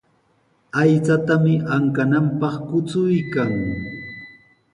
Aychatami 0.81 1.53
ankananpaq 1.75 2.55
kuchuykan. 2.67 3.51